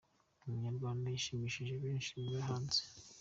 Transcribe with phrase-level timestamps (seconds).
[0.45, 2.81] umunyarwanda yashimishije benshi baba hanze